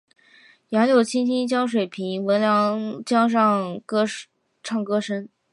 [0.69, 3.79] 杨柳青青江水平，闻郎江上
[4.63, 5.29] 唱歌声。